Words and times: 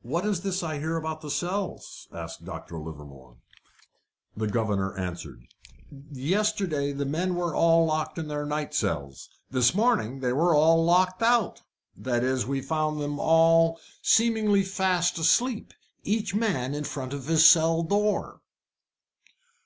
"What 0.00 0.24
is 0.24 0.40
this 0.40 0.62
I 0.62 0.78
hear 0.78 0.96
about 0.96 1.20
the 1.20 1.28
cells?" 1.30 2.08
asked 2.10 2.46
Dr. 2.46 2.80
Livermore. 2.80 3.36
The 4.34 4.46
governor 4.46 4.96
answered: 4.96 5.42
"Yesterday 6.10 6.92
the 6.92 7.04
men 7.04 7.34
were 7.34 7.54
all 7.54 7.84
locked 7.84 8.16
in 8.16 8.28
their 8.28 8.46
night 8.46 8.72
cells. 8.72 9.28
This 9.50 9.74
morning 9.74 10.20
they 10.20 10.32
were 10.32 10.54
all 10.54 10.82
locked 10.82 11.22
out 11.22 11.60
that 11.94 12.24
is, 12.24 12.46
we 12.46 12.62
found 12.62 12.98
them 12.98 13.20
all 13.20 13.78
seemingly 14.00 14.62
fast 14.62 15.18
asleep, 15.18 15.74
each 16.02 16.34
man 16.34 16.72
in 16.72 16.84
front 16.84 17.12
of 17.12 17.26
his 17.26 17.46
cell 17.46 17.82
door." 17.82 18.40